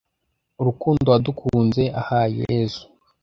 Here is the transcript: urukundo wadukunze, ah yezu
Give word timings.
urukundo 0.61 1.05
wadukunze, 1.13 1.83
ah 2.01 2.25
yezu 2.39 2.83